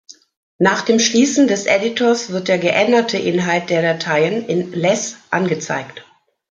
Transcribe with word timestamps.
Nach 0.57 0.81
dem 0.81 0.97
Schließen 0.97 1.47
des 1.47 1.67
Editors 1.67 2.31
wird 2.31 2.47
der 2.47 2.57
geänderte 2.57 3.19
Inhalt 3.19 3.69
der 3.69 3.83
Dateien 3.83 4.43
in 4.47 4.71
"less" 4.71 5.17
angezeigt. 5.29 6.03